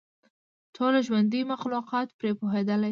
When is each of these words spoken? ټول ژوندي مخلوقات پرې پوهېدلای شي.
ټول 0.75 0.93
ژوندي 1.07 1.41
مخلوقات 1.51 2.07
پرې 2.19 2.31
پوهېدلای 2.39 2.77
شي. 2.77 2.79